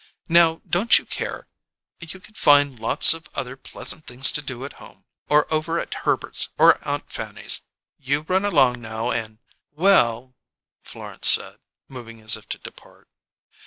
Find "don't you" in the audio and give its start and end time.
0.67-1.05